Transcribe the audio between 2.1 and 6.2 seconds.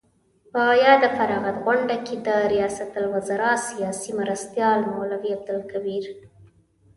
د ریاست الوزراء سیاسي مرستیال مولوي عبدالکبیر